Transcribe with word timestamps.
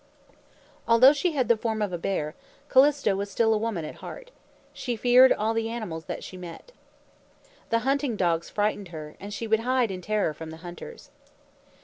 Although 0.87 1.13
she 1.13 1.33
had 1.33 1.47
the 1.47 1.55
form 1.55 1.79
of 1.79 1.93
a 1.93 1.97
bear, 1.99 2.33
Callisto 2.71 3.15
was 3.15 3.29
still 3.29 3.53
a 3.53 3.57
woman 3.59 3.85
at 3.85 3.97
heart. 3.97 4.31
She 4.73 4.95
feared 4.95 5.31
all 5.31 5.53
the 5.53 5.69
animals 5.69 6.05
that 6.05 6.23
she 6.23 6.37
met. 6.37 6.71
The 7.69 7.79
hunting 7.85 8.15
dogs 8.15 8.49
frightened 8.49 8.87
her, 8.87 9.15
and 9.19 9.31
she 9.31 9.45
would 9.45 9.59
hide 9.59 9.91
in 9.91 10.01
terror 10.01 10.33
from 10.33 10.49
the 10.49 10.57
hunters. 10.65 11.11